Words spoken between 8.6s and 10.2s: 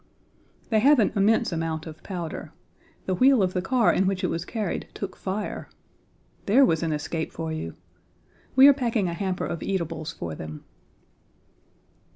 are packing a hamper of eatables